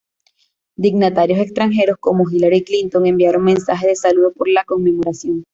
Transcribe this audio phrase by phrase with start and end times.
[0.77, 5.43] Dignatarios extranjeros como Hillary Clinton enviaron mensajes de saludo por la conmemoración.